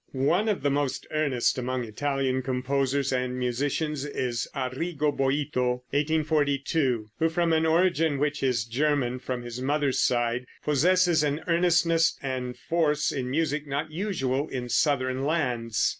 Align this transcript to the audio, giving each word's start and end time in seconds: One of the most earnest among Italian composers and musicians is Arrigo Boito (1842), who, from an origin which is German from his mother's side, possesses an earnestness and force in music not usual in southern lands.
One 0.13 0.49
of 0.49 0.63
the 0.63 0.71
most 0.71 1.05
earnest 1.11 1.59
among 1.59 1.83
Italian 1.83 2.41
composers 2.41 3.13
and 3.13 3.37
musicians 3.37 4.03
is 4.03 4.47
Arrigo 4.55 5.11
Boito 5.15 5.83
(1842), 5.91 7.11
who, 7.19 7.29
from 7.29 7.53
an 7.53 7.67
origin 7.67 8.17
which 8.17 8.41
is 8.41 8.65
German 8.65 9.19
from 9.19 9.43
his 9.43 9.61
mother's 9.61 9.99
side, 9.99 10.47
possesses 10.63 11.21
an 11.21 11.41
earnestness 11.47 12.17
and 12.19 12.57
force 12.57 13.11
in 13.11 13.29
music 13.29 13.67
not 13.67 13.91
usual 13.91 14.47
in 14.49 14.69
southern 14.69 15.23
lands. 15.23 15.87